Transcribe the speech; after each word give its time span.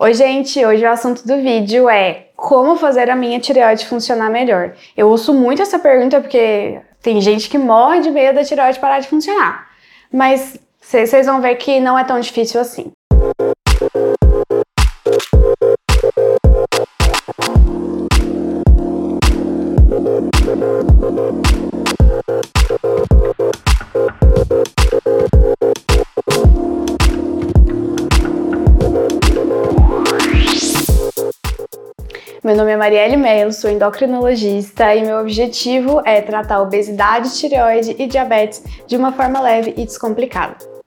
Oi, 0.00 0.14
gente! 0.14 0.64
Hoje 0.64 0.84
o 0.84 0.90
assunto 0.92 1.26
do 1.26 1.38
vídeo 1.38 1.88
é 1.88 2.28
como 2.36 2.76
fazer 2.76 3.10
a 3.10 3.16
minha 3.16 3.40
tireoide 3.40 3.84
funcionar 3.84 4.30
melhor. 4.30 4.74
Eu 4.96 5.08
ouço 5.08 5.34
muito 5.34 5.60
essa 5.60 5.76
pergunta 5.76 6.20
porque 6.20 6.80
tem 7.02 7.20
gente 7.20 7.50
que 7.50 7.58
morre 7.58 8.02
de 8.02 8.08
medo 8.08 8.36
da 8.36 8.44
tireoide 8.44 8.78
parar 8.78 9.00
de 9.00 9.08
funcionar. 9.08 9.66
Mas 10.12 10.56
vocês 10.80 11.26
vão 11.26 11.40
ver 11.40 11.56
que 11.56 11.80
não 11.80 11.98
é 11.98 12.04
tão 12.04 12.20
difícil 12.20 12.60
assim. 12.60 12.92
Meu 32.48 32.56
nome 32.56 32.72
é 32.72 32.78
Marielle 32.78 33.18
Mello, 33.18 33.52
sou 33.52 33.70
endocrinologista 33.70 34.94
e 34.94 35.02
meu 35.02 35.18
objetivo 35.18 36.00
é 36.02 36.22
tratar 36.22 36.62
obesidade, 36.62 37.38
tireoide 37.38 37.94
e 37.98 38.06
diabetes 38.06 38.64
de 38.86 38.96
uma 38.96 39.12
forma 39.12 39.38
leve 39.38 39.74
e 39.76 39.84
descomplicada. 39.84 40.77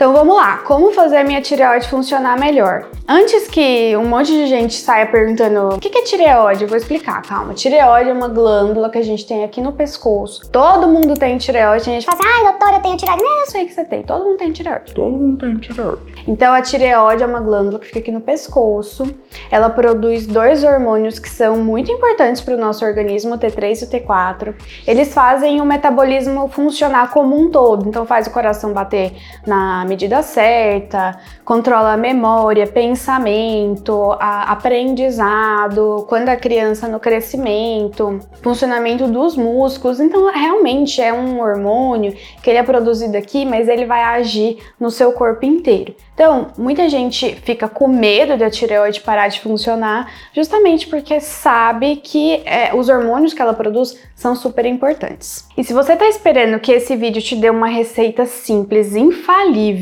Então 0.00 0.14
vamos 0.14 0.34
lá, 0.34 0.56
como 0.64 0.92
fazer 0.92 1.18
a 1.18 1.24
minha 1.24 1.42
tireoide 1.42 1.86
funcionar 1.86 2.40
melhor? 2.40 2.88
Antes 3.06 3.46
que 3.48 3.94
um 3.98 4.08
monte 4.08 4.32
de 4.32 4.46
gente 4.46 4.72
saia 4.72 5.04
perguntando 5.04 5.74
o 5.74 5.78
que 5.78 5.88
é 5.88 6.02
tireoide, 6.02 6.62
eu 6.62 6.68
vou 6.68 6.78
explicar, 6.78 7.20
calma. 7.20 7.52
Tireoide 7.52 8.08
é 8.08 8.12
uma 8.14 8.28
glândula 8.28 8.88
que 8.88 8.96
a 8.96 9.02
gente 9.02 9.26
tem 9.26 9.44
aqui 9.44 9.60
no 9.60 9.72
pescoço. 9.72 10.48
Todo 10.50 10.88
mundo 10.88 11.18
tem 11.18 11.36
tireoide, 11.36 11.90
a 11.90 11.92
gente 11.92 12.06
fala 12.06 12.18
assim, 12.18 12.28
ai 12.34 12.50
doutora, 12.50 12.76
eu 12.76 12.80
tenho 12.80 12.96
tireoide. 12.96 13.22
Não 13.22 13.40
é 13.40 13.42
isso 13.42 13.56
aí 13.58 13.66
que 13.66 13.74
você 13.74 13.84
tem, 13.84 14.02
todo 14.02 14.24
mundo 14.24 14.38
tem 14.38 14.52
tireoide. 14.52 14.94
Todo 14.94 15.10
mundo 15.10 15.38
tem 15.38 15.58
tireoide. 15.58 16.00
Então 16.26 16.54
a 16.54 16.62
tireoide 16.62 17.22
é 17.22 17.26
uma 17.26 17.40
glândula 17.40 17.78
que 17.78 17.88
fica 17.88 17.98
aqui 17.98 18.10
no 18.10 18.22
pescoço. 18.22 19.14
Ela 19.50 19.68
produz 19.68 20.26
dois 20.26 20.64
hormônios 20.64 21.18
que 21.18 21.28
são 21.28 21.58
muito 21.58 21.92
importantes 21.92 22.40
para 22.40 22.54
o 22.54 22.58
nosso 22.58 22.86
organismo, 22.86 23.34
o 23.34 23.38
T3 23.38 23.82
e 23.82 23.84
o 23.84 23.88
T4. 23.88 24.54
Eles 24.86 25.12
fazem 25.12 25.60
o 25.60 25.66
metabolismo 25.66 26.48
funcionar 26.48 27.10
como 27.10 27.38
um 27.38 27.50
todo, 27.50 27.86
então 27.86 28.06
faz 28.06 28.26
o 28.26 28.30
coração 28.30 28.72
bater 28.72 29.12
na 29.46 29.89
medida 29.90 30.22
certa, 30.22 31.18
controla 31.44 31.94
a 31.94 31.96
memória, 31.96 32.64
pensamento, 32.64 34.16
a 34.20 34.52
aprendizado, 34.52 36.06
quando 36.08 36.28
a 36.28 36.36
criança 36.36 36.86
no 36.86 37.00
crescimento, 37.00 38.20
funcionamento 38.40 39.08
dos 39.08 39.36
músculos. 39.36 39.98
Então, 39.98 40.30
realmente 40.32 41.02
é 41.02 41.12
um 41.12 41.40
hormônio 41.40 42.14
que 42.40 42.48
ele 42.48 42.58
é 42.60 42.62
produzido 42.62 43.16
aqui, 43.16 43.44
mas 43.44 43.68
ele 43.68 43.84
vai 43.84 44.02
agir 44.02 44.58
no 44.78 44.92
seu 44.92 45.12
corpo 45.12 45.44
inteiro. 45.44 45.92
Então, 46.14 46.48
muita 46.56 46.88
gente 46.88 47.34
fica 47.36 47.66
com 47.66 47.88
medo 47.88 48.36
da 48.36 48.50
tireoide 48.50 49.00
parar 49.00 49.28
de 49.28 49.40
funcionar, 49.40 50.12
justamente 50.34 50.86
porque 50.86 51.18
sabe 51.18 51.96
que 51.96 52.42
é, 52.44 52.74
os 52.74 52.88
hormônios 52.88 53.32
que 53.32 53.42
ela 53.42 53.54
produz 53.54 53.98
são 54.14 54.36
super 54.36 54.66
importantes. 54.66 55.48
E 55.56 55.64
se 55.64 55.72
você 55.72 55.94
está 55.94 56.06
esperando 56.06 56.60
que 56.60 56.70
esse 56.72 56.94
vídeo 56.94 57.22
te 57.22 57.34
dê 57.34 57.48
uma 57.48 57.68
receita 57.68 58.26
simples, 58.26 58.94
infalível, 58.94 59.79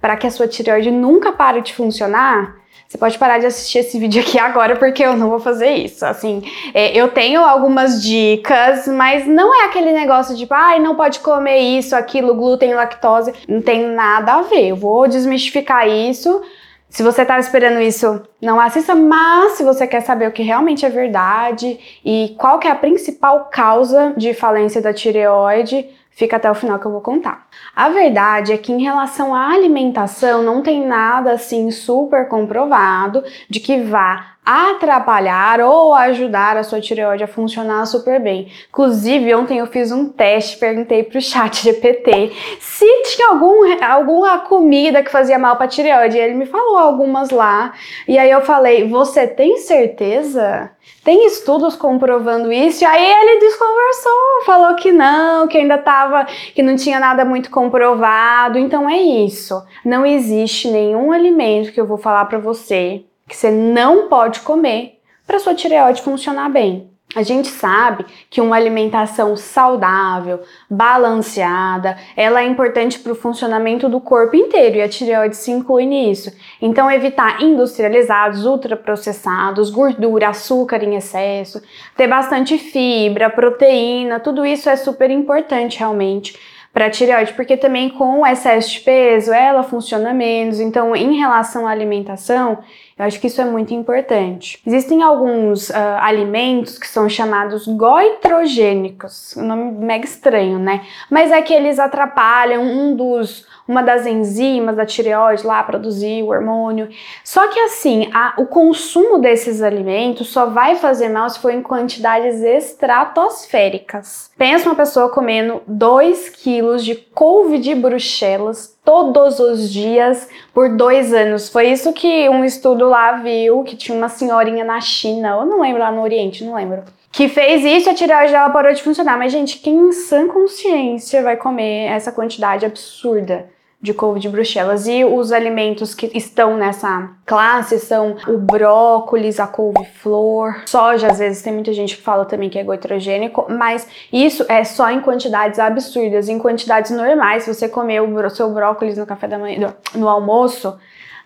para 0.00 0.16
que 0.16 0.26
a 0.26 0.30
sua 0.30 0.46
tireoide 0.46 0.90
nunca 0.90 1.32
pare 1.32 1.60
de 1.60 1.74
funcionar, 1.74 2.62
você 2.92 2.98
pode 2.98 3.18
parar 3.18 3.38
de 3.38 3.46
assistir 3.46 3.78
esse 3.78 3.98
vídeo 3.98 4.20
aqui 4.20 4.38
agora 4.38 4.76
porque 4.76 5.02
eu 5.02 5.16
não 5.16 5.30
vou 5.30 5.40
fazer 5.40 5.70
isso. 5.70 6.04
Assim, 6.04 6.42
é, 6.74 6.94
eu 6.94 7.08
tenho 7.08 7.40
algumas 7.42 8.02
dicas, 8.02 8.86
mas 8.86 9.26
não 9.26 9.62
é 9.62 9.64
aquele 9.64 9.92
negócio 9.92 10.34
de, 10.34 10.42
tipo, 10.42 10.52
ai, 10.52 10.78
não 10.78 10.94
pode 10.94 11.20
comer 11.20 11.58
isso, 11.58 11.96
aquilo, 11.96 12.34
glúten, 12.34 12.74
lactose. 12.74 13.32
Não 13.48 13.62
tem 13.62 13.86
nada 13.86 14.34
a 14.34 14.42
ver. 14.42 14.68
Eu 14.68 14.76
vou 14.76 15.08
desmistificar 15.08 15.88
isso. 15.88 16.42
Se 16.90 17.02
você 17.02 17.24
tá 17.24 17.38
esperando 17.38 17.80
isso, 17.80 18.20
não 18.42 18.60
assista, 18.60 18.94
mas 18.94 19.52
se 19.52 19.64
você 19.64 19.86
quer 19.86 20.02
saber 20.02 20.28
o 20.28 20.32
que 20.32 20.42
realmente 20.42 20.84
é 20.84 20.90
verdade 20.90 21.80
e 22.04 22.36
qual 22.38 22.58
que 22.58 22.68
é 22.68 22.70
a 22.70 22.74
principal 22.74 23.48
causa 23.50 24.12
de 24.18 24.34
falência 24.34 24.82
da 24.82 24.92
tireoide, 24.92 25.88
Fica 26.14 26.36
até 26.36 26.50
o 26.50 26.54
final 26.54 26.78
que 26.78 26.86
eu 26.86 26.92
vou 26.92 27.00
contar. 27.00 27.48
A 27.74 27.88
verdade 27.88 28.52
é 28.52 28.58
que 28.58 28.72
em 28.72 28.82
relação 28.82 29.34
à 29.34 29.48
alimentação 29.48 30.42
não 30.42 30.62
tem 30.62 30.86
nada 30.86 31.32
assim 31.32 31.70
super 31.70 32.28
comprovado 32.28 33.24
de 33.48 33.58
que 33.60 33.80
vá 33.80 34.31
atrapalhar 34.44 35.60
ou 35.60 35.94
ajudar 35.94 36.56
a 36.56 36.64
sua 36.64 36.80
tireoide 36.80 37.22
a 37.22 37.28
funcionar 37.28 37.86
super 37.86 38.20
bem. 38.20 38.50
Inclusive, 38.68 39.34
ontem 39.34 39.58
eu 39.58 39.66
fiz 39.68 39.92
um 39.92 40.08
teste, 40.08 40.58
perguntei 40.58 41.04
pro 41.04 41.20
chat 41.20 41.62
GPT 41.62 42.32
se 42.58 42.84
tinha 43.04 43.28
algum, 43.28 43.84
alguma 43.84 44.40
comida 44.40 45.02
que 45.02 45.12
fazia 45.12 45.38
mal 45.38 45.56
pra 45.56 45.68
tireoide. 45.68 46.18
Ele 46.18 46.34
me 46.34 46.46
falou 46.46 46.76
algumas 46.76 47.30
lá. 47.30 47.72
E 48.08 48.18
aí 48.18 48.30
eu 48.30 48.40
falei, 48.40 48.88
você 48.88 49.28
tem 49.28 49.58
certeza? 49.58 50.72
Tem 51.04 51.24
estudos 51.26 51.76
comprovando 51.76 52.52
isso? 52.52 52.82
E 52.82 52.86
aí 52.86 53.04
ele 53.04 53.40
desconversou, 53.40 54.44
falou 54.44 54.74
que 54.74 54.90
não, 54.90 55.46
que 55.46 55.58
ainda 55.58 55.78
tava, 55.78 56.24
que 56.24 56.62
não 56.62 56.74
tinha 56.74 56.98
nada 56.98 57.24
muito 57.24 57.48
comprovado. 57.48 58.58
Então 58.58 58.90
é 58.90 58.98
isso. 58.98 59.62
Não 59.84 60.04
existe 60.04 60.68
nenhum 60.68 61.12
alimento 61.12 61.72
que 61.72 61.80
eu 61.80 61.86
vou 61.86 61.98
falar 61.98 62.24
para 62.24 62.38
você 62.38 63.04
que 63.28 63.36
você 63.36 63.50
não 63.50 64.08
pode 64.08 64.40
comer 64.40 65.00
para 65.26 65.38
sua 65.38 65.54
tireoide 65.54 66.02
funcionar 66.02 66.48
bem. 66.48 66.92
A 67.14 67.22
gente 67.22 67.48
sabe 67.48 68.06
que 68.30 68.40
uma 68.40 68.56
alimentação 68.56 69.36
saudável, 69.36 70.40
balanceada, 70.70 71.96
ela 72.16 72.40
é 72.40 72.46
importante 72.46 72.98
para 72.98 73.12
o 73.12 73.16
funcionamento 73.16 73.86
do 73.86 74.00
corpo 74.00 74.34
inteiro 74.34 74.76
e 74.76 74.82
a 74.82 74.88
tireoide 74.88 75.36
se 75.36 75.50
inclui 75.50 75.84
nisso. 75.84 76.32
Então, 76.60 76.90
evitar 76.90 77.42
industrializados, 77.42 78.46
ultraprocessados, 78.46 79.68
gordura, 79.68 80.30
açúcar 80.30 80.82
em 80.82 80.96
excesso, 80.96 81.62
ter 81.94 82.08
bastante 82.08 82.56
fibra, 82.56 83.28
proteína, 83.28 84.18
tudo 84.18 84.46
isso 84.46 84.70
é 84.70 84.76
super 84.76 85.10
importante 85.10 85.78
realmente 85.78 86.38
para 86.72 86.86
a 86.86 86.90
tireoide, 86.90 87.34
porque 87.34 87.56
também 87.56 87.90
com 87.90 88.20
o 88.20 88.26
excesso 88.26 88.70
de 88.70 88.80
peso 88.80 89.30
ela 89.30 89.62
funciona 89.62 90.14
menos. 90.14 90.58
Então, 90.58 90.96
em 90.96 91.18
relação 91.18 91.66
à 91.66 91.70
alimentação, 91.70 92.60
eu 92.98 93.04
acho 93.04 93.20
que 93.20 93.26
isso 93.26 93.40
é 93.40 93.44
muito 93.44 93.72
importante. 93.74 94.60
Existem 94.66 95.02
alguns 95.02 95.70
uh, 95.70 95.74
alimentos 96.00 96.78
que 96.78 96.86
são 96.86 97.08
chamados 97.08 97.66
goitrogênicos, 97.66 99.36
um 99.36 99.46
nome 99.46 99.72
mega 99.72 100.04
estranho, 100.04 100.58
né? 100.58 100.84
Mas 101.10 101.30
é 101.30 101.40
que 101.42 101.52
eles 101.52 101.78
atrapalham 101.78 102.62
um 102.62 102.94
dos 102.94 103.46
uma 103.66 103.82
das 103.82 104.06
enzimas 104.06 104.76
da 104.76 104.84
tireoide 104.84 105.46
lá 105.46 105.62
produzir 105.62 106.22
o 106.22 106.28
hormônio. 106.28 106.88
Só 107.24 107.48
que 107.48 107.58
assim, 107.60 108.10
a, 108.12 108.34
o 108.38 108.46
consumo 108.46 109.18
desses 109.18 109.62
alimentos 109.62 110.28
só 110.28 110.46
vai 110.46 110.76
fazer 110.76 111.08
mal 111.08 111.28
se 111.30 111.38
for 111.38 111.50
em 111.50 111.62
quantidades 111.62 112.40
estratosféricas. 112.42 114.30
Pensa 114.36 114.68
uma 114.68 114.74
pessoa 114.74 115.08
comendo 115.08 115.62
2 115.66 116.28
quilos 116.30 116.84
de 116.84 116.94
couve 116.94 117.58
de 117.58 117.74
bruxelas 117.74 118.76
todos 118.84 119.38
os 119.38 119.72
dias 119.72 120.28
por 120.52 120.76
dois 120.76 121.12
anos. 121.12 121.48
Foi 121.48 121.68
isso 121.68 121.92
que 121.92 122.28
um 122.28 122.44
estudo 122.44 122.88
lá 122.88 123.12
viu, 123.12 123.62
que 123.62 123.76
tinha 123.76 123.96
uma 123.96 124.08
senhorinha 124.08 124.64
na 124.64 124.80
China, 124.80 125.36
eu 125.40 125.46
não 125.46 125.60
lembro 125.60 125.80
lá 125.80 125.92
no 125.92 126.02
Oriente, 126.02 126.44
não 126.44 126.54
lembro 126.54 126.82
que 127.12 127.28
fez 127.28 127.62
isso 127.62 127.90
a 127.90 127.94
tireoide 127.94 128.32
dela 128.32 128.48
parou 128.48 128.72
de 128.72 128.82
funcionar. 128.82 129.18
Mas, 129.18 129.30
gente, 129.30 129.58
quem 129.58 129.74
em 129.74 129.92
sã 129.92 130.26
consciência 130.26 131.22
vai 131.22 131.36
comer 131.36 131.84
essa 131.88 132.10
quantidade 132.10 132.64
absurda 132.64 133.51
de 133.82 133.92
couve 133.92 134.20
de 134.20 134.28
bruxelas? 134.28 134.86
E 134.86 135.04
os 135.04 135.32
alimentos 135.32 135.94
que 135.94 136.10
estão 136.14 136.56
nessa 136.56 137.10
classe 137.26 137.78
são 137.78 138.16
o 138.28 138.38
brócolis, 138.38 139.40
a 139.40 139.46
couve-flor, 139.46 140.62
soja, 140.66 141.08
às 141.08 141.18
vezes 141.18 141.42
tem 141.42 141.52
muita 141.52 141.72
gente 141.72 141.96
que 141.96 142.02
fala 142.02 142.24
também 142.24 142.48
que 142.48 142.58
é 142.58 142.64
goitrogênico, 142.64 143.46
mas 143.50 143.86
isso 144.12 144.46
é 144.48 144.62
só 144.64 144.88
em 144.90 145.00
quantidades 145.00 145.58
absurdas. 145.58 146.28
Em 146.28 146.38
quantidades 146.38 146.92
normais, 146.92 147.42
se 147.42 147.52
você 147.52 147.68
comer 147.68 148.00
o 148.00 148.30
seu 148.30 148.50
brócolis 148.50 148.96
no 148.96 149.04
café 149.06 149.26
da 149.26 149.38
manhã, 149.38 149.74
no 149.94 150.08
almoço, 150.08 150.78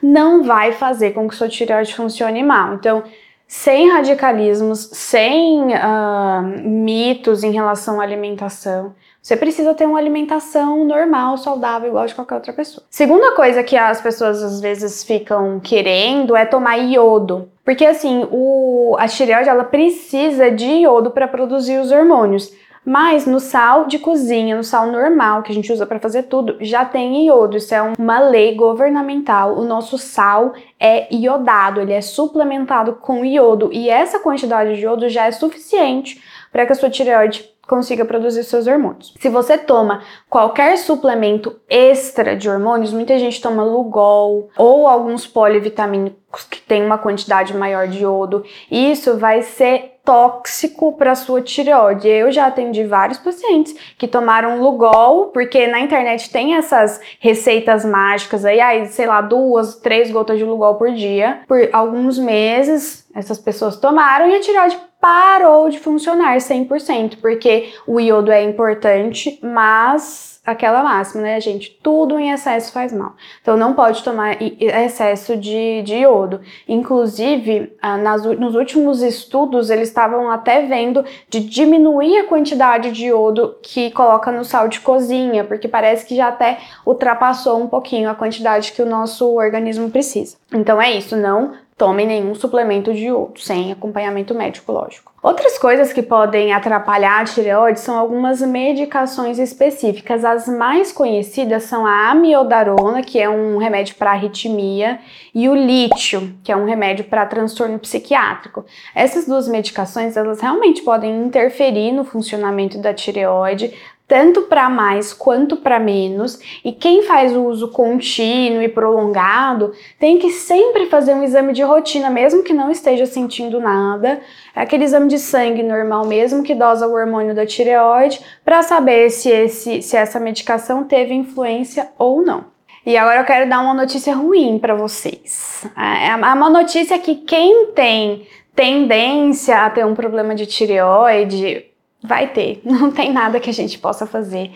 não 0.03 0.43
vai 0.43 0.73
fazer 0.73 1.13
com 1.13 1.29
que 1.29 1.35
sua 1.35 1.49
tireoide 1.49 1.95
funcione 1.95 2.43
mal. 2.43 2.75
Então, 2.75 3.03
sem 3.49 3.91
radicalismos, 3.91 4.91
sem 4.93 5.69
uh, 5.69 6.43
mitos 6.65 7.45
em 7.45 7.53
relação 7.53 8.01
à 8.01 8.05
alimentação. 8.05 8.95
Você 9.27 9.37
precisa 9.37 9.75
ter 9.75 9.87
uma 9.87 9.99
alimentação 9.99 10.85
normal, 10.85 11.37
saudável, 11.37 11.89
igual 11.89 12.07
de 12.07 12.15
qualquer 12.15 12.37
outra 12.37 12.53
pessoa. 12.53 12.87
Segunda 12.89 13.35
coisa 13.35 13.61
que 13.65 13.77
as 13.77 14.01
pessoas 14.01 14.41
às 14.41 14.61
vezes 14.61 15.03
ficam 15.03 15.59
querendo 15.59 16.37
é 16.37 16.45
tomar 16.45 16.77
iodo. 16.77 17.51
Porque 17.65 17.85
assim, 17.85 18.25
o, 18.31 18.95
a 18.97 19.09
tireoide 19.09 19.49
ela 19.49 19.65
precisa 19.65 20.49
de 20.49 20.67
iodo 20.67 21.11
para 21.11 21.27
produzir 21.27 21.77
os 21.81 21.91
hormônios. 21.91 22.53
Mas 22.85 23.27
no 23.27 23.41
sal 23.41 23.87
de 23.87 23.99
cozinha, 23.99 24.57
no 24.57 24.63
sal 24.63 24.93
normal 24.93 25.43
que 25.43 25.51
a 25.51 25.55
gente 25.57 25.73
usa 25.73 25.85
para 25.85 25.99
fazer 25.99 26.23
tudo, 26.29 26.57
já 26.61 26.85
tem 26.85 27.27
iodo. 27.27 27.57
Isso 27.57 27.75
é 27.75 27.83
uma 27.83 28.21
lei 28.21 28.55
governamental. 28.55 29.59
O 29.59 29.65
nosso 29.65 29.99
sal 29.99 30.55
é 30.79 31.13
iodado, 31.13 31.81
ele 31.81 31.93
é 31.93 32.01
suplementado 32.01 32.93
com 32.93 33.25
iodo 33.25 33.71
e 33.73 33.91
essa 33.91 34.21
quantidade 34.21 34.77
de 34.77 34.83
iodo 34.83 35.09
já 35.09 35.27
é 35.27 35.33
suficiente 35.33 36.23
para 36.53 36.65
que 36.65 36.73
a 36.73 36.77
sua 36.77 36.89
tireoide 36.89 37.56
consiga 37.67 38.05
produzir 38.05 38.45
seus 38.45 38.67
hormônios. 38.67 39.15
Se 39.21 39.29
você 39.29 39.59
toma 39.59 40.03
qualquer 40.29 40.79
suplemento 40.79 41.59
extra 41.69 42.37
de 42.37 42.49
hormônios, 42.49 42.93
muita 42.93 43.19
gente 43.19 43.41
toma 43.41 43.65
Lugol 43.65 44.49
ou 44.57 44.87
alguns 44.87 45.27
polivitamínicos 45.27 46.45
que 46.45 46.61
têm 46.61 46.85
uma 46.85 46.99
quantidade 46.99 47.55
maior 47.55 47.89
de 47.89 48.03
iodo, 48.03 48.45
isso 48.71 49.17
vai 49.19 49.43
ser 49.43 49.96
tóxico 50.07 50.93
para 50.93 51.17
sua 51.17 51.43
tireoide. 51.43 52.09
Eu 52.09 52.31
já 52.31 52.47
atendi 52.47 52.85
vários 52.85 53.19
pacientes 53.19 53.75
que 53.99 54.07
tomaram 54.07 54.63
Lugol, 54.63 55.27
porque 55.27 55.67
na 55.67 55.81
internet 55.81 56.31
tem 56.31 56.55
essas 56.55 57.01
receitas 57.19 57.85
mágicas 57.85 58.45
aí, 58.45 58.61
aí 58.61 58.87
sei 58.87 59.07
lá, 59.07 59.21
duas, 59.21 59.75
três 59.77 60.11
gotas 60.11 60.39
de 60.39 60.45
Lugol 60.45 60.77
por 60.77 60.93
dia. 60.93 61.41
Por 61.49 61.69
alguns 61.73 62.19
meses, 62.19 63.07
essas 63.15 63.39
pessoas 63.39 63.77
tomaram 63.77 64.31
e 64.31 64.37
a 64.37 64.41
tireoide 64.41 64.79
parou 65.01 65.69
de 65.69 65.79
funcionar 65.79 66.37
100%, 66.37 67.19
porque 67.21 67.73
o 67.87 68.01
iodo 68.01 68.31
é 68.31 68.43
importante, 68.43 69.39
mas 69.43 70.36
aquela 70.47 70.83
máxima, 70.83 71.23
né, 71.23 71.41
gente? 71.41 71.77
Tudo 71.83 72.19
em 72.19 72.31
excesso 72.31 72.73
faz 72.73 72.93
mal. 72.93 73.15
Então 73.43 73.57
não 73.57 73.75
pode 73.75 74.03
tomar 74.05 74.37
excesso 74.41 75.37
de, 75.37 75.83
de 75.83 75.97
iodo. 75.97 76.41
Inclusive, 76.69 77.77
ah, 77.83 77.97
nas, 77.97 78.25
nos 78.25 78.55
últimos 78.55 79.03
estudos, 79.03 79.69
eles 79.69 79.89
estavam 79.89 80.31
até 80.31 80.65
vendo 80.65 81.05
de 81.29 81.41
diminuir 81.41 82.19
a 82.19 82.25
quantidade 82.25 82.93
de 82.93 83.07
iodo 83.07 83.57
que 83.63 83.91
coloca 83.91 84.31
no 84.31 84.45
sal 84.45 84.69
de 84.69 84.81
cozinha, 84.81 85.45
porque 85.45 85.67
parece 85.67 86.07
que 86.07 86.15
já 86.15 86.29
até 86.29 86.59
ultrapassou 86.87 87.61
um 87.61 87.67
pouquinho 87.67 88.09
a 88.09 88.15
quantidade 88.15 88.73
que 88.73 88.81
o 88.83 88.87
nosso 88.87 89.35
organismo 89.35 89.91
precisa. 89.91 90.37
Então 90.53 90.81
é 90.81 90.93
isso, 90.93 91.17
não 91.17 91.66
tome 91.77 92.07
nenhum 92.07 92.35
suplemento 92.35 92.93
de 92.93 93.05
iodo, 93.05 93.39
sem 93.39 93.71
acompanhamento 93.71 94.35
médico, 94.35 94.73
lógico. 94.73 95.13
Outras 95.23 95.59
coisas 95.59 95.93
que 95.93 96.03
podem 96.03 96.53
atrapalhar 96.53 97.21
a 97.21 97.25
tireoide 97.25 97.81
são 97.81 97.99
algumas 97.99 98.41
medicações 98.41 99.39
específicas. 99.39 100.25
As 100.25 100.47
mais 100.47 100.93
conhecidas 100.93 101.65
são 101.65 101.85
a 101.85 102.11
amiodarona, 102.11 103.03
que 103.03 103.21
é 103.21 103.29
um 103.29 103.59
remédio 103.59 103.97
para 103.97 104.13
arritmia, 104.13 105.01
e 105.35 105.49
o 105.49 105.55
lítio, 105.55 106.33
que 106.45 106.53
é 106.53 106.57
um 106.57 106.65
remédio 106.65 107.07
para 107.07 107.27
transtorno 107.27 107.79
psiquiátrico. 107.79 108.65
Essas 108.95 109.27
duas 109.27 109.49
medicações, 109.49 110.17
elas 110.17 110.41
realmente 110.41 110.83
podem 110.83 111.25
interferir 111.25 111.93
no 111.93 112.05
funcionamento 112.05 112.79
da 112.79 112.95
tireoide, 112.95 113.75
tanto 114.09 114.43
para 114.43 114.71
mais 114.71 115.13
quanto 115.13 115.57
para 115.57 115.81
menos, 115.81 116.39
e 116.65 116.73
quem 116.73 117.03
faz 117.03 117.35
o 117.35 117.45
uso 117.45 117.69
contínuo 117.69 118.63
e 118.63 118.69
prolongado 118.69 119.73
tem 119.99 120.19
que 120.19 120.31
sempre 120.31 120.87
fazer 120.87 121.15
um 121.15 121.25
exame 121.25 121.53
de 121.53 121.63
rotina, 121.63 122.09
mesmo 122.09 122.43
que 122.43 122.53
não 122.53 122.71
esteja 122.71 123.05
sentindo 123.05 123.61
nada, 123.61 124.21
é 124.55 124.61
aquele 124.61 124.85
exame 124.85 125.09
de 125.09 125.19
sangue 125.19 125.63
normal 125.63 126.07
mesmo 126.07 126.43
que 126.43 126.55
dosa 126.55 126.87
o 126.87 126.93
hormônio 126.93 127.35
da 127.35 127.45
tireoide, 127.45 128.21
para 128.45 128.63
saber 128.63 129.11
se, 129.11 129.29
esse, 129.29 129.83
se 129.83 129.97
essa 129.97 130.21
medicação 130.21 130.85
teve 130.85 131.13
influência 131.13 131.89
ou 131.99 132.23
não. 132.23 132.57
E 132.85 132.97
agora 132.97 133.19
eu 133.19 133.25
quero 133.25 133.51
dar 133.51 133.61
uma 133.61 133.75
notícia 133.75 134.15
ruim 134.15 134.61
para 134.61 134.73
vocês. 134.73 135.69
É, 135.77 136.11
a 136.11 136.37
má 136.37 136.49
notícia 136.49 136.95
é 136.95 136.99
que 136.99 137.17
quem 137.17 137.73
tem 137.73 138.29
tendência 138.55 139.59
a 139.59 139.69
ter 139.69 139.85
um 139.85 139.95
problema 139.95 140.37
de 140.37 140.47
tireoide 140.47 141.65
Vai 142.07 142.29
ter, 142.29 142.61
não 142.65 142.91
tem 142.91 143.13
nada 143.13 143.41
que 143.41 143.51
a 143.51 143.53
gente 143.53 143.79
possa 143.79 144.07
fazer. 144.07 144.51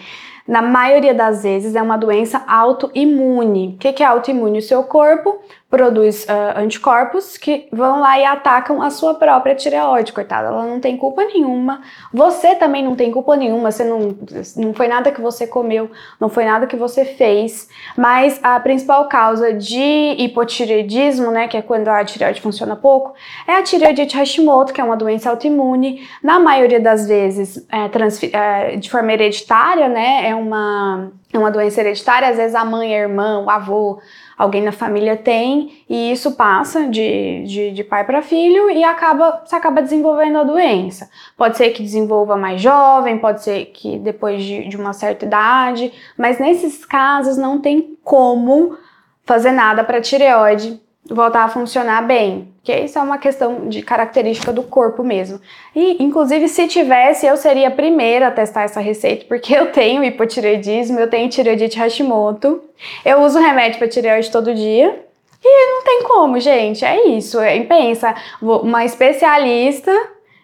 Na 0.51 0.61
maioria 0.61 1.15
das 1.15 1.45
vezes 1.45 1.77
é 1.77 1.81
uma 1.81 1.97
doença 1.97 2.43
autoimune. 2.45 3.77
O 3.77 3.79
que 3.79 4.03
é 4.03 4.07
autoimune? 4.07 4.59
O 4.59 4.63
seu 4.63 4.83
corpo 4.83 5.39
produz 5.71 6.25
uh, 6.25 6.59
anticorpos 6.59 7.37
que 7.37 7.69
vão 7.71 8.01
lá 8.01 8.19
e 8.19 8.25
atacam 8.25 8.83
a 8.83 8.91
sua 8.91 9.15
própria 9.15 9.55
tireoide, 9.55 10.13
coitada. 10.13 10.49
Ela 10.49 10.67
não 10.67 10.81
tem 10.81 10.97
culpa 10.97 11.23
nenhuma. 11.23 11.81
Você 12.13 12.57
também 12.57 12.83
não 12.83 12.97
tem 12.97 13.13
culpa 13.13 13.37
nenhuma. 13.37 13.71
Você 13.71 13.85
não, 13.85 14.17
não 14.57 14.75
foi 14.75 14.89
nada 14.89 15.13
que 15.13 15.21
você 15.21 15.47
comeu, 15.47 15.89
não 16.19 16.29
foi 16.29 16.45
nada 16.45 16.67
que 16.67 16.75
você 16.75 17.05
fez. 17.05 17.69
Mas 17.97 18.41
a 18.43 18.59
principal 18.59 19.09
causa 19.09 19.53
de 19.53 20.17
hipotireoidismo, 20.19 21.31
né, 21.31 21.47
que 21.47 21.57
é 21.57 21.63
quando 21.63 21.87
a 21.87 22.05
tireoide 22.05 22.41
funciona 22.41 22.75
pouco, 22.75 23.15
é 23.47 23.53
a 23.53 23.63
tireoidite 23.63 24.17
Hashimoto, 24.17 24.73
que 24.73 24.81
é 24.81 24.85
uma 24.85 24.97
doença 24.97 25.31
autoimune. 25.31 26.05
Na 26.21 26.41
maioria 26.41 26.81
das 26.81 27.07
vezes, 27.07 27.65
é, 27.71 27.89
é, 28.33 28.77
de 28.77 28.91
forma 28.91 29.13
hereditária, 29.13 29.89
né, 29.89 30.29
é 30.29 30.35
uma, 30.41 31.13
uma 31.35 31.51
doença 31.51 31.81
hereditária. 31.81 32.29
Às 32.29 32.37
vezes 32.37 32.55
a 32.55 32.65
mãe, 32.65 32.95
a 32.95 32.99
irmã, 32.99 33.41
o 33.45 33.51
avô 33.51 34.01
alguém 34.41 34.63
na 34.63 34.73
família 34.73 35.19
tem, 35.19 35.85
e 35.87 36.11
isso 36.11 36.33
passa 36.33 36.89
de, 36.89 37.45
de, 37.45 37.73
de 37.73 37.85
pai 37.85 38.05
para 38.05 38.23
filho 38.23 38.71
e 38.71 38.83
acaba, 38.83 39.43
você 39.45 39.55
acaba 39.55 39.83
desenvolvendo 39.83 40.39
a 40.39 40.45
doença. 40.45 41.11
Pode 41.37 41.59
ser 41.59 41.69
que 41.71 41.83
desenvolva 41.83 42.39
mais 42.39 42.59
jovem, 42.59 43.19
pode 43.19 43.43
ser 43.43 43.67
que 43.67 43.99
depois 43.99 44.43
de, 44.43 44.67
de 44.67 44.79
uma 44.79 44.95
certa 44.95 45.27
idade, 45.27 45.93
mas 46.17 46.39
nesses 46.39 46.87
casos 46.87 47.37
não 47.37 47.61
tem 47.61 47.99
como 48.03 48.79
fazer 49.27 49.53
nada 49.53 49.85
para 49.85 50.01
tireoide 50.01 50.81
voltar 51.11 51.45
a 51.45 51.49
funcionar 51.49 52.03
bem, 52.03 52.49
que 52.63 52.73
isso 52.73 52.99
é 52.99 53.03
uma 53.03 53.19
questão 53.19 53.69
de 53.69 53.83
característica 53.83 54.53
do 54.53 54.63
corpo 54.63 55.03
mesmo. 55.03 55.41
E, 55.75 56.03
inclusive, 56.03 56.49
se 56.49 56.69
tivesse, 56.69 57.27
eu 57.27 57.37
seria 57.37 57.69
a 57.69 57.73
primeira 57.73 58.29
a 58.29 58.31
testar 58.31 58.63
essa 58.63 58.81
receita, 58.81 59.25
porque 59.27 59.55
eu 59.55 59.73
tenho 59.73 60.05
hipotireoidismo, 60.05 60.99
eu 60.99 61.09
tenho 61.09 61.29
tireoidite 61.29 61.79
Hashimoto, 61.79 62.63
eu 63.05 63.23
uso 63.23 63.39
remédio 63.39 63.79
para 63.79 63.89
tireoide 63.89 64.31
todo 64.31 64.55
dia, 64.55 65.05
e 65.43 65.67
não 65.71 65.83
tem 65.85 66.03
como, 66.03 66.39
gente, 66.39 66.85
é 66.85 67.09
isso. 67.09 67.41
É, 67.41 67.59
pensa, 67.61 68.15
uma 68.41 68.85
especialista 68.85 69.91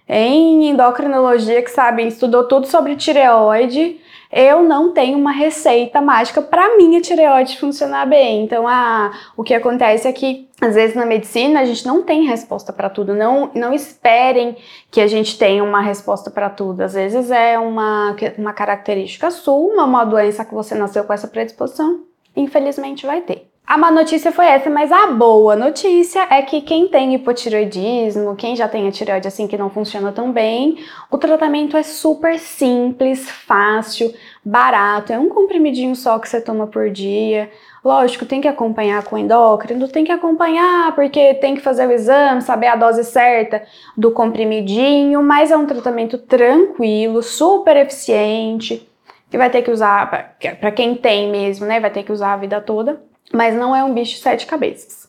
em 0.08 0.70
endocrinologia 0.70 1.62
que 1.62 1.70
sabe, 1.70 2.06
estudou 2.06 2.44
tudo 2.44 2.66
sobre 2.66 2.96
tireoide, 2.96 4.00
eu 4.31 4.62
não 4.62 4.93
tenho 4.93 5.19
uma 5.19 5.32
receita 5.32 6.00
mágica 6.00 6.43
para 6.43 6.76
minha 6.76 7.00
tireoide 7.00 7.58
funcionar 7.58 8.06
bem. 8.06 8.44
Então, 8.44 8.64
o 9.37 9.43
que 9.43 9.55
acontece 9.55 10.08
é 10.08 10.12
que 10.12 10.49
às 10.61 10.75
vezes 10.75 10.96
na 10.96 11.05
medicina 11.05 11.61
a 11.61 11.64
gente 11.64 11.87
não 11.87 12.02
tem 12.02 12.25
resposta 12.25 12.73
para 12.73 12.88
tudo. 12.90 13.14
Não, 13.14 13.50
não 13.55 13.73
esperem 13.73 14.56
que 14.90 15.00
a 15.00 15.06
gente 15.06 15.38
tenha 15.38 15.62
uma 15.62 15.81
resposta 15.81 16.31
para 16.31 16.50
tudo. 16.50 16.81
Às 16.81 16.94
vezes 16.94 17.31
é 17.31 17.58
uma, 17.58 18.17
uma 18.38 18.52
característica 18.52 19.31
sua, 19.31 19.84
uma 19.84 20.05
doença 20.05 20.44
que 20.44 20.55
você 20.55 20.75
nasceu 20.75 21.05
com 21.05 21.12
essa 21.12 21.28
predisposição. 21.28 22.00
Infelizmente 22.34 23.06
vai 23.06 23.20
ter. 23.20 23.49
A 23.66 23.76
má 23.76 23.90
notícia 23.90 24.30
foi 24.30 24.46
essa, 24.46 24.70
mas 24.70 24.92
a 24.92 25.08
boa 25.08 25.56
notícia 25.56 26.24
é 26.30 26.40
que 26.40 26.60
quem 26.60 26.86
tem 26.86 27.12
hipotiroidismo, 27.16 28.36
quem 28.36 28.54
já 28.54 28.68
tem 28.68 28.86
a 28.86 28.92
tireoide 28.92 29.26
assim 29.26 29.48
que 29.48 29.58
não 29.58 29.68
funciona 29.68 30.12
tão 30.12 30.30
bem, 30.30 30.78
o 31.10 31.18
tratamento 31.18 31.76
é 31.76 31.82
super 31.82 32.38
simples, 32.38 33.28
fácil, 33.28 34.14
barato, 34.44 35.12
é 35.12 35.18
um 35.18 35.28
comprimidinho 35.28 35.96
só 35.96 36.16
que 36.20 36.28
você 36.28 36.40
toma 36.40 36.68
por 36.68 36.90
dia. 36.90 37.50
Lógico, 37.84 38.24
tem 38.24 38.40
que 38.40 38.46
acompanhar 38.46 39.02
com 39.02 39.18
endócrino, 39.18 39.88
tem 39.88 40.04
que 40.04 40.12
acompanhar 40.12 40.94
porque 40.94 41.34
tem 41.34 41.56
que 41.56 41.60
fazer 41.60 41.88
o 41.88 41.92
exame, 41.92 42.42
saber 42.42 42.68
a 42.68 42.76
dose 42.76 43.02
certa 43.02 43.64
do 43.96 44.12
comprimidinho, 44.12 45.20
mas 45.25 45.50
é 45.50 45.56
um 45.56 45.66
tratamento 45.66 46.18
tranquilo, 46.18 47.20
super 47.20 47.76
eficiente, 47.76 48.88
que 49.28 49.37
vai 49.37 49.50
ter 49.50 49.62
que 49.62 49.73
usar 49.73 50.08
para 50.61 50.70
quem 50.70 50.94
tem 50.94 51.28
mesmo, 51.32 51.66
né? 51.66 51.80
Vai 51.80 51.90
ter 51.90 52.04
que 52.04 52.12
usar 52.12 52.32
a 52.32 52.37
vida 52.37 52.61
toda 52.61 53.04
mas 53.33 53.54
não 53.54 53.75
é 53.75 53.83
um 53.83 53.95
bicho 53.95 54.14
de 54.14 54.21
sete 54.21 54.47
cabeças. 54.47 55.06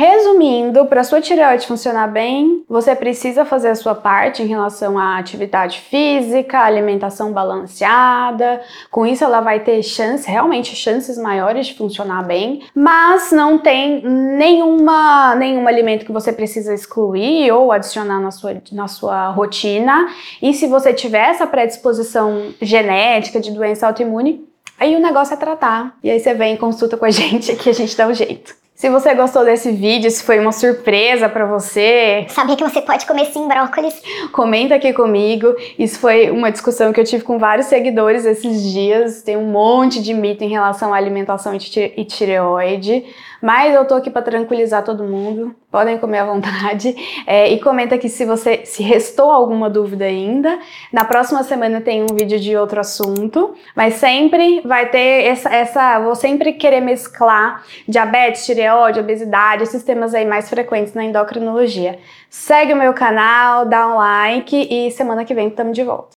Resumindo, 0.00 0.86
para 0.86 1.02
sua 1.02 1.20
tireoide 1.20 1.66
funcionar 1.66 2.06
bem, 2.06 2.64
você 2.68 2.94
precisa 2.94 3.44
fazer 3.44 3.70
a 3.70 3.74
sua 3.74 3.96
parte 3.96 4.40
em 4.40 4.46
relação 4.46 4.96
à 4.96 5.18
atividade 5.18 5.80
física, 5.80 6.60
alimentação 6.60 7.32
balanceada. 7.32 8.60
Com 8.92 9.04
isso, 9.04 9.24
ela 9.24 9.40
vai 9.40 9.58
ter 9.58 9.82
chance, 9.82 10.30
realmente 10.30 10.76
chances 10.76 11.18
maiores 11.18 11.66
de 11.66 11.74
funcionar 11.74 12.22
bem, 12.24 12.62
mas 12.72 13.32
não 13.32 13.58
tem 13.58 14.00
nenhuma, 14.04 15.34
nenhum 15.34 15.66
alimento 15.66 16.06
que 16.06 16.12
você 16.12 16.32
precisa 16.32 16.72
excluir 16.72 17.50
ou 17.50 17.72
adicionar 17.72 18.20
na 18.20 18.30
sua, 18.30 18.62
na 18.70 18.86
sua 18.86 19.30
rotina. 19.30 20.06
E 20.40 20.54
se 20.54 20.68
você 20.68 20.94
tiver 20.94 21.30
essa 21.30 21.44
predisposição 21.44 22.54
genética 22.62 23.40
de 23.40 23.50
doença 23.50 23.88
autoimune, 23.88 24.47
Aí 24.78 24.94
o 24.94 25.00
negócio 25.00 25.34
é 25.34 25.36
tratar. 25.36 25.96
E 26.02 26.10
aí 26.10 26.20
você 26.20 26.34
vem 26.34 26.54
e 26.54 26.58
consulta 26.58 26.96
com 26.96 27.04
a 27.04 27.10
gente 27.12 27.54
que 27.56 27.68
a 27.68 27.74
gente 27.74 27.96
dá 27.96 28.06
um 28.06 28.14
jeito. 28.14 28.56
Se 28.78 28.88
você 28.88 29.12
gostou 29.12 29.44
desse 29.44 29.72
vídeo, 29.72 30.08
se 30.08 30.22
foi 30.22 30.38
uma 30.38 30.52
surpresa 30.52 31.28
para 31.28 31.44
você, 31.44 32.24
saber 32.28 32.54
que 32.54 32.62
você 32.62 32.80
pode 32.80 33.06
comer 33.06 33.24
sim 33.24 33.48
brócolis, 33.48 34.00
comenta 34.30 34.76
aqui 34.76 34.92
comigo. 34.92 35.52
Isso 35.76 35.98
foi 35.98 36.30
uma 36.30 36.52
discussão 36.52 36.92
que 36.92 37.00
eu 37.00 37.04
tive 37.04 37.24
com 37.24 37.40
vários 37.40 37.66
seguidores 37.66 38.24
esses 38.24 38.62
dias. 38.62 39.22
Tem 39.22 39.36
um 39.36 39.50
monte 39.50 40.00
de 40.00 40.14
mito 40.14 40.44
em 40.44 40.48
relação 40.48 40.94
à 40.94 40.96
alimentação 40.96 41.52
e 41.56 42.04
tireoide. 42.04 43.04
Mas 43.40 43.74
eu 43.74 43.84
tô 43.84 43.94
aqui 43.94 44.10
para 44.10 44.22
tranquilizar 44.22 44.84
todo 44.84 45.04
mundo. 45.04 45.54
Podem 45.70 45.98
comer 45.98 46.18
à 46.18 46.24
vontade. 46.24 46.94
É, 47.26 47.48
e 47.48 47.60
comenta 47.60 47.94
aqui 47.94 48.08
se 48.08 48.24
você 48.24 48.64
se 48.64 48.82
restou 48.82 49.30
alguma 49.30 49.68
dúvida 49.68 50.04
ainda. 50.04 50.58
Na 50.92 51.04
próxima 51.04 51.42
semana 51.42 51.80
tem 51.80 52.02
um 52.02 52.14
vídeo 52.14 52.38
de 52.38 52.56
outro 52.56 52.80
assunto, 52.80 53.54
mas 53.76 53.94
sempre 53.94 54.60
vai 54.62 54.88
ter 54.90 55.26
essa, 55.26 55.48
essa 55.50 56.00
vou 56.00 56.14
sempre 56.14 56.54
querer 56.54 56.80
mesclar 56.80 57.62
diabetes, 57.86 58.46
tireoide, 58.46 59.00
obesidade, 59.00 59.62
esses 59.62 59.82
temas 59.82 60.14
aí 60.14 60.24
mais 60.24 60.48
frequentes 60.48 60.94
na 60.94 61.04
endocrinologia. 61.04 61.98
Segue 62.30 62.72
o 62.72 62.76
meu 62.76 62.92
canal, 62.92 63.64
dá 63.64 63.86
um 63.88 63.96
like 63.96 64.68
e 64.70 64.90
semana 64.90 65.24
que 65.24 65.34
vem 65.34 65.48
estamos 65.48 65.74
de 65.74 65.84
volta. 65.84 66.17